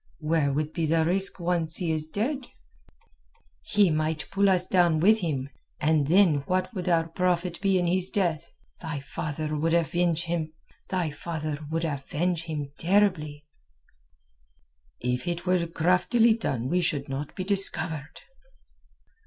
"Where 0.17 0.51
would 0.51 0.73
be 0.73 0.87
the 0.87 1.05
risk 1.05 1.39
once 1.39 1.75
he 1.75 1.91
is 1.91 2.07
dead?" 2.07 2.47
"He 3.61 3.91
might 3.91 4.31
pull 4.31 4.49
us 4.49 4.65
down 4.65 4.99
with 4.99 5.19
him, 5.19 5.47
and 5.79 6.07
then 6.07 6.37
what 6.47 6.73
would 6.73 6.89
our 6.89 7.07
profit 7.07 7.61
be 7.61 7.77
in 7.77 7.85
his 7.85 8.09
death? 8.09 8.51
Thy 8.79 8.99
father 8.99 9.55
would 9.55 9.75
avenge 9.75 10.23
him 10.23 10.51
terribly." 10.89 13.45
"If 14.99 15.27
it 15.27 15.45
were 15.45 15.67
craftily 15.67 16.33
done 16.33 16.67
we 16.67 16.81
should 16.81 17.07
not 17.07 17.35
be 17.35 17.43
discovered." 17.43 18.21